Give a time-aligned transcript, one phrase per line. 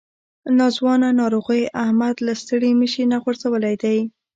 [0.57, 3.97] ناځوانه ناروغۍ احمد له ستړي مشي نه غورځولی دی.